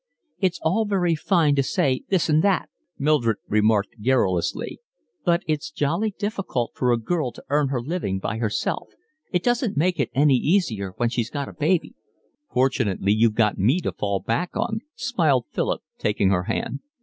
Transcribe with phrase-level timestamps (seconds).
[0.39, 4.79] "It's all very fine to say this and that," Mildred remarked querulously,
[5.23, 8.87] "but it's jolly difficult for a girl to earn her living by herself;
[9.31, 11.93] it doesn't make it any easier when she's got a baby."
[12.51, 16.79] "Fortunately you've got me to fall back on," smiled Philip, taking her hand.